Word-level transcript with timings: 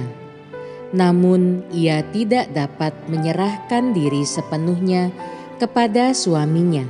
namun 0.95 1.67
ia 1.75 2.07
tidak 2.15 2.55
dapat 2.55 2.95
menyerahkan 3.11 3.91
diri 3.91 4.23
sepenuhnya 4.23 5.11
kepada 5.59 6.15
suaminya. 6.15 6.87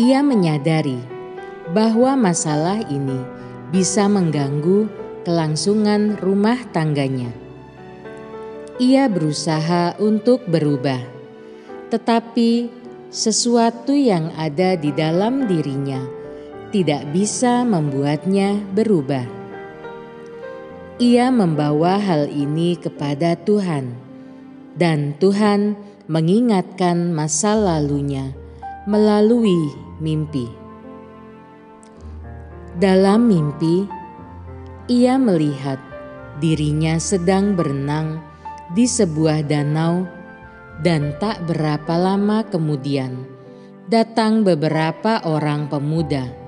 Ia 0.00 0.24
menyadari 0.24 0.96
bahwa 1.76 2.16
masalah 2.16 2.80
ini 2.88 3.20
bisa 3.68 4.08
mengganggu 4.08 4.88
kelangsungan 5.28 6.16
rumah 6.16 6.56
tangganya. 6.72 7.28
Ia 8.80 9.04
berusaha 9.06 10.00
untuk 10.00 10.48
berubah, 10.48 10.98
tetapi 11.92 12.83
sesuatu 13.14 13.94
yang 13.94 14.34
ada 14.34 14.74
di 14.74 14.90
dalam 14.90 15.46
dirinya 15.46 16.02
tidak 16.74 17.06
bisa 17.14 17.62
membuatnya 17.62 18.58
berubah. 18.74 19.22
Ia 20.98 21.30
membawa 21.30 22.02
hal 22.02 22.26
ini 22.26 22.74
kepada 22.74 23.38
Tuhan, 23.38 23.94
dan 24.74 25.14
Tuhan 25.22 25.78
mengingatkan 26.10 27.14
masa 27.14 27.54
lalunya 27.54 28.34
melalui 28.90 29.70
mimpi. 30.02 30.50
Dalam 32.82 33.30
mimpi, 33.30 33.86
ia 34.90 35.14
melihat 35.22 35.78
dirinya 36.42 36.98
sedang 36.98 37.54
berenang 37.54 38.18
di 38.74 38.90
sebuah 38.90 39.46
danau 39.46 40.23
dan 40.82 41.14
tak 41.22 41.44
berapa 41.46 41.94
lama 41.94 42.42
kemudian 42.48 43.34
datang 43.86 44.42
beberapa 44.42 45.20
orang 45.28 45.68
pemuda 45.68 46.44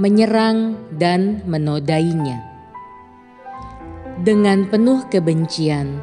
menyerang 0.00 0.78
dan 0.96 1.42
menodainya. 1.44 2.40
Dengan 4.20 4.68
penuh 4.68 5.04
kebencian, 5.08 6.00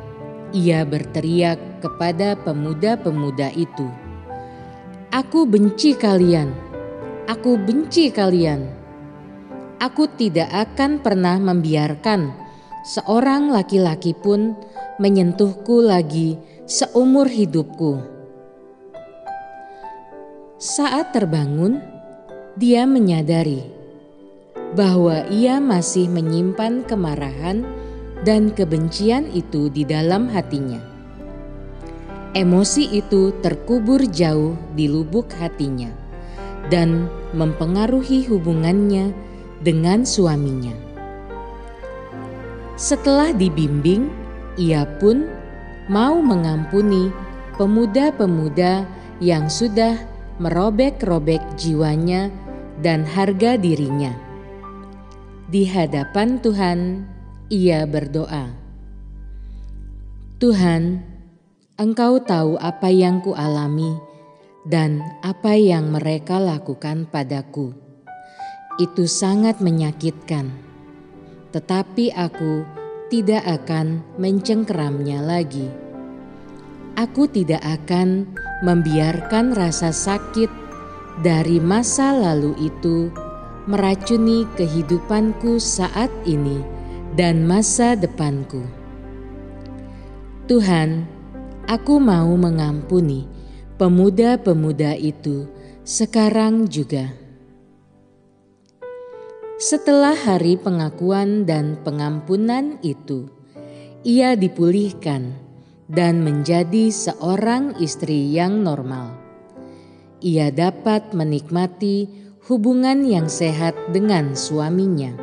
ia 0.54 0.82
berteriak 0.84 1.82
kepada 1.82 2.34
pemuda-pemuda 2.42 3.54
itu, 3.54 3.88
"Aku 5.14 5.46
benci 5.46 5.94
kalian! 5.94 6.50
Aku 7.30 7.60
benci 7.60 8.10
kalian! 8.10 8.70
Aku 9.78 10.10
tidak 10.18 10.50
akan 10.50 11.02
pernah 11.02 11.38
membiarkan 11.38 12.34
seorang 12.82 13.54
laki-laki 13.54 14.18
pun 14.18 14.58
menyentuhku 14.98 15.86
lagi." 15.86 16.57
Seumur 16.68 17.32
hidupku. 17.32 18.04
Saat 20.60 21.16
terbangun, 21.16 21.80
dia 22.60 22.84
menyadari 22.84 23.64
bahwa 24.76 25.24
ia 25.32 25.64
masih 25.64 26.12
menyimpan 26.12 26.84
kemarahan 26.84 27.64
dan 28.28 28.52
kebencian 28.52 29.32
itu 29.32 29.72
di 29.72 29.88
dalam 29.88 30.28
hatinya. 30.28 30.84
Emosi 32.36 33.00
itu 33.00 33.32
terkubur 33.40 34.04
jauh 34.04 34.60
di 34.76 34.92
lubuk 34.92 35.32
hatinya 35.40 35.96
dan 36.68 37.08
mempengaruhi 37.32 38.28
hubungannya 38.28 39.16
dengan 39.64 40.04
suaminya. 40.04 40.76
Setelah 42.76 43.32
dibimbing, 43.32 44.12
ia 44.60 44.84
pun 45.00 45.37
mau 45.88 46.20
mengampuni 46.20 47.12
pemuda-pemuda 47.56 48.84
yang 49.24 49.48
sudah 49.48 49.98
merobek-robek 50.38 51.42
jiwanya 51.58 52.30
dan 52.84 53.08
harga 53.08 53.58
dirinya. 53.58 54.14
Di 55.48 55.66
hadapan 55.66 56.38
Tuhan, 56.44 57.08
ia 57.50 57.88
berdoa, 57.88 58.52
"Tuhan, 60.38 61.16
Engkau 61.78 62.18
tahu 62.20 62.58
apa 62.58 62.90
yang 62.90 63.22
kualami 63.22 64.02
dan 64.66 65.06
apa 65.22 65.54
yang 65.56 65.94
mereka 65.94 66.42
lakukan 66.42 67.06
padaku. 67.06 67.72
Itu 68.82 69.08
sangat 69.08 69.64
menyakitkan, 69.64 70.52
tetapi 71.56 72.12
aku..." 72.14 72.87
tidak 73.08 73.44
akan 73.48 74.04
mencengkeramnya 74.20 75.24
lagi. 75.24 75.72
Aku 77.00 77.30
tidak 77.32 77.64
akan 77.64 78.28
membiarkan 78.68 79.56
rasa 79.56 79.96
sakit 79.96 80.50
dari 81.24 81.62
masa 81.62 82.12
lalu 82.12 82.58
itu 82.60 83.08
meracuni 83.70 84.44
kehidupanku 84.60 85.62
saat 85.62 86.10
ini 86.28 86.60
dan 87.16 87.48
masa 87.48 87.96
depanku. 87.96 88.64
Tuhan, 90.48 91.04
aku 91.68 92.00
mau 92.00 92.32
mengampuni 92.36 93.28
pemuda-pemuda 93.76 94.96
itu 94.96 95.48
sekarang 95.84 96.68
juga. 96.68 97.27
Setelah 99.58 100.14
hari 100.14 100.54
pengakuan 100.54 101.50
dan 101.50 101.82
pengampunan 101.82 102.78
itu, 102.86 103.26
ia 104.06 104.38
dipulihkan 104.38 105.34
dan 105.90 106.22
menjadi 106.22 106.94
seorang 106.94 107.74
istri 107.82 108.30
yang 108.30 108.62
normal. 108.62 109.18
Ia 110.22 110.54
dapat 110.54 111.10
menikmati 111.18 112.06
hubungan 112.46 113.02
yang 113.02 113.34
sehat 113.34 113.74
dengan 113.90 114.38
suaminya. 114.38 115.18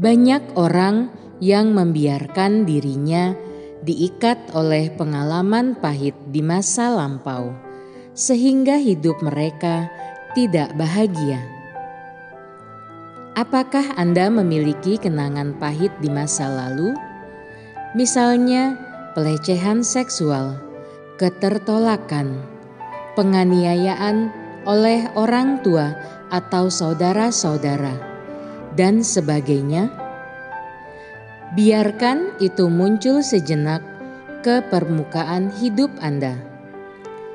Banyak 0.00 0.56
orang 0.56 1.12
yang 1.44 1.76
membiarkan 1.76 2.64
dirinya 2.64 3.36
diikat 3.84 4.56
oleh 4.56 4.88
pengalaman 4.88 5.76
pahit 5.76 6.16
di 6.32 6.40
masa 6.40 6.88
lampau, 6.96 7.52
sehingga 8.16 8.80
hidup 8.80 9.20
mereka 9.20 9.92
tidak 10.32 10.72
bahagia. 10.80 11.53
Apakah 13.34 13.98
Anda 13.98 14.30
memiliki 14.30 14.94
kenangan 14.94 15.58
pahit 15.58 15.90
di 15.98 16.06
masa 16.06 16.46
lalu? 16.46 16.94
Misalnya, 17.98 18.78
pelecehan 19.18 19.82
seksual, 19.82 20.62
ketertolakan, 21.18 22.38
penganiayaan 23.18 24.30
oleh 24.70 25.10
orang 25.18 25.58
tua 25.66 25.98
atau 26.30 26.70
saudara-saudara, 26.70 27.98
dan 28.78 29.02
sebagainya? 29.02 29.90
Biarkan 31.58 32.38
itu 32.38 32.70
muncul 32.70 33.18
sejenak 33.18 33.82
ke 34.46 34.62
permukaan 34.70 35.50
hidup 35.58 35.90
Anda. 35.98 36.38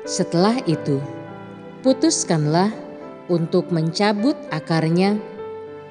Setelah 0.08 0.64
itu, 0.64 0.96
putuskanlah 1.84 2.72
untuk 3.28 3.68
mencabut 3.68 4.32
akarnya 4.48 5.20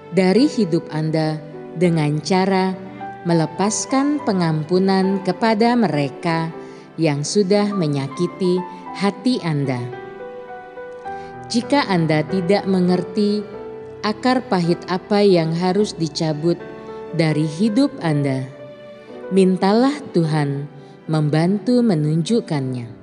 dari 0.09 0.49
hidup 0.49 0.89
Anda 0.89 1.37
dengan 1.77 2.17
cara 2.21 2.73
melepaskan 3.27 4.23
pengampunan 4.25 5.21
kepada 5.21 5.75
mereka 5.77 6.49
yang 6.97 7.21
sudah 7.21 7.69
menyakiti 7.71 8.57
hati 8.97 9.39
Anda. 9.45 9.79
Jika 11.49 11.85
Anda 11.89 12.21
tidak 12.25 12.65
mengerti 12.69 13.41
akar 14.05 14.45
pahit 14.47 14.79
apa 14.87 15.21
yang 15.25 15.53
harus 15.53 15.97
dicabut 15.97 16.57
dari 17.13 17.45
hidup 17.45 17.89
Anda, 18.05 18.45
mintalah 19.33 19.97
Tuhan 20.13 20.69
membantu 21.09 21.81
menunjukkannya. 21.81 22.99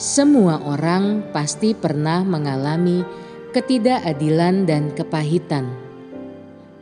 Semua 0.00 0.58
orang 0.64 1.30
pasti 1.30 1.76
pernah 1.76 2.24
mengalami 2.24 3.04
ketidakadilan 3.50 4.64
dan 4.64 4.94
kepahitan. 4.94 5.68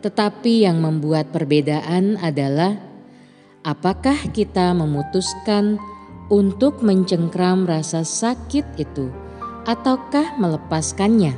Tetapi 0.04 0.68
yang 0.68 0.78
membuat 0.78 1.34
perbedaan 1.34 2.20
adalah 2.22 2.78
apakah 3.66 4.16
kita 4.30 4.70
memutuskan 4.76 5.80
untuk 6.28 6.84
mencengkram 6.84 7.64
rasa 7.64 8.04
sakit 8.04 8.78
itu 8.78 9.10
ataukah 9.64 10.36
melepaskannya. 10.38 11.34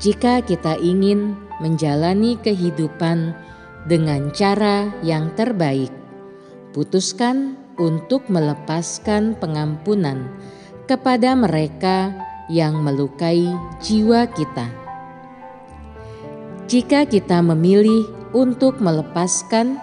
Jika 0.00 0.40
kita 0.40 0.80
ingin 0.80 1.36
menjalani 1.60 2.40
kehidupan 2.40 3.36
dengan 3.84 4.32
cara 4.32 4.88
yang 5.04 5.28
terbaik, 5.36 5.92
putuskan 6.72 7.60
untuk 7.76 8.24
melepaskan 8.32 9.36
pengampunan 9.36 10.28
kepada 10.88 11.36
mereka 11.36 12.16
yang 12.50 12.82
melukai 12.82 13.46
jiwa 13.78 14.26
kita. 14.26 14.66
Jika 16.66 17.06
kita 17.06 17.38
memilih 17.46 18.10
untuk 18.34 18.82
melepaskan, 18.82 19.78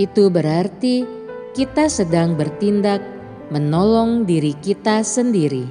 itu 0.00 0.32
berarti 0.32 1.04
kita 1.52 1.86
sedang 1.86 2.34
bertindak 2.34 3.04
menolong 3.52 4.24
diri 4.24 4.56
kita 4.58 5.04
sendiri. 5.04 5.68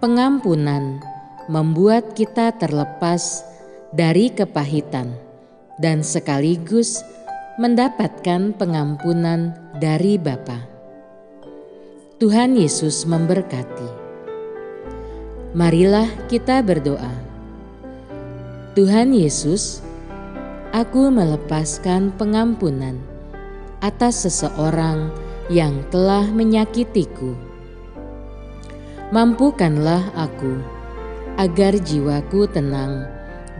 Pengampunan 0.00 1.00
membuat 1.48 2.16
kita 2.16 2.56
terlepas 2.56 3.44
dari 3.92 4.28
kepahitan 4.32 5.16
dan 5.80 6.04
sekaligus 6.04 7.00
mendapatkan 7.56 8.54
pengampunan 8.54 9.56
dari 9.80 10.20
Bapa. 10.20 10.68
Tuhan 12.18 12.58
Yesus 12.58 13.06
memberkati. 13.06 13.97
Marilah 15.56 16.04
kita 16.28 16.60
berdoa. 16.60 17.08
Tuhan 18.76 19.16
Yesus, 19.16 19.80
aku 20.76 21.08
melepaskan 21.08 22.12
pengampunan 22.20 23.00
atas 23.80 24.28
seseorang 24.28 25.08
yang 25.48 25.80
telah 25.88 26.28
menyakitiku. 26.28 27.32
Mampukanlah 29.08 30.12
aku 30.12 30.60
agar 31.40 31.80
jiwaku 31.80 32.44
tenang 32.52 33.08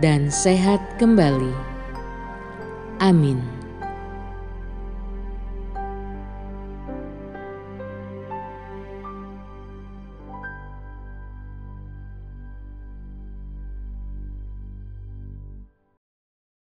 dan 0.05 0.29
sehat 0.29 1.01
kembali. 1.01 1.57
Amin. 3.01 3.58